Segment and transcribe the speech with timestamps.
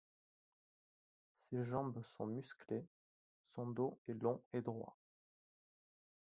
[1.35, 2.87] Ses jambes sont musclées,
[3.43, 4.97] son dos est long et droit.